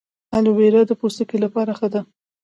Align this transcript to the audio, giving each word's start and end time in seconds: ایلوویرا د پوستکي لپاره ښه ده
ایلوویرا 0.35 0.81
د 0.87 0.91
پوستکي 0.99 1.37
لپاره 1.45 1.71
ښه 1.79 1.87
ده 1.93 2.01